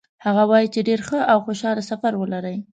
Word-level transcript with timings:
هغه 0.25 0.43
وایي 0.49 0.67
چې 0.73 0.79
ډېر 0.87 0.99
ښه 1.07 1.19
او 1.31 1.37
خوشحاله 1.45 1.83
سفر 1.91 2.13
ولرئ. 2.17 2.57